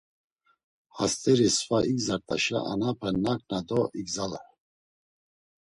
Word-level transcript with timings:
Hast̆eri 0.97 1.49
sva 1.57 1.79
igzart̆aşa, 1.91 2.59
anape 2.71 3.09
maǩna 3.23 3.59
do 3.67 3.79
igzalar. 3.99 4.47